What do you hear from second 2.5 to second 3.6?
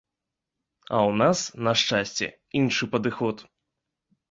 іншы падыход.